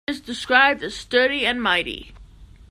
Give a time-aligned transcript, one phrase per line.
[0.07, 2.13] He is described as sturdy and mighty.